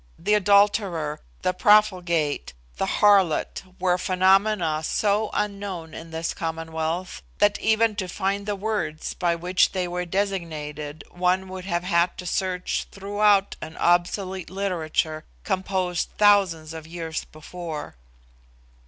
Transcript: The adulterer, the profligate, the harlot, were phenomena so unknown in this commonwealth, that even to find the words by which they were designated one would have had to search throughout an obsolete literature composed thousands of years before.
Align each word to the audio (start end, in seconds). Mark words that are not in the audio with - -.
The 0.17 0.33
adulterer, 0.33 1.19
the 1.43 1.53
profligate, 1.53 2.53
the 2.77 2.87
harlot, 2.87 3.61
were 3.79 3.99
phenomena 3.99 4.81
so 4.83 5.29
unknown 5.31 5.93
in 5.93 6.09
this 6.09 6.33
commonwealth, 6.33 7.21
that 7.37 7.59
even 7.59 7.95
to 7.97 8.07
find 8.07 8.47
the 8.47 8.55
words 8.55 9.13
by 9.13 9.35
which 9.35 9.73
they 9.73 9.87
were 9.87 10.05
designated 10.05 11.03
one 11.11 11.47
would 11.49 11.65
have 11.65 11.83
had 11.83 12.17
to 12.17 12.25
search 12.25 12.87
throughout 12.91 13.57
an 13.61 13.77
obsolete 13.77 14.49
literature 14.49 15.23
composed 15.43 16.09
thousands 16.17 16.73
of 16.73 16.87
years 16.87 17.25
before. 17.25 17.95